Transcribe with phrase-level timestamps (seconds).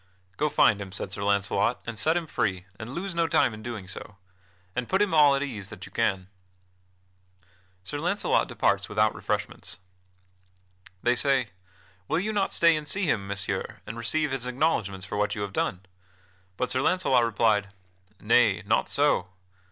[0.35, 3.61] "Go find him," said Sir Launcelot, "and set him free, and lose no time in
[3.61, 4.17] doing so.
[4.75, 6.27] And put him at all ease that you can."
[7.83, 9.77] [Sidenote: Sir Launcelot departs without refreshment]
[11.03, 11.49] They say:
[12.07, 15.41] "Will you not stay and see him, Messire, and receive his acknowledgements for what you
[15.43, 15.85] have done?"
[16.57, 17.69] But Sir Launcelot replied:
[18.19, 19.29] "Nay, not so."